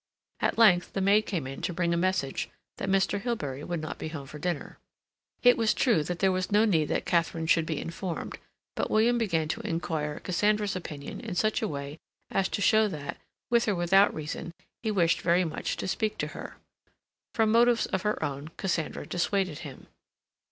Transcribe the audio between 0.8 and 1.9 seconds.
the maid came in to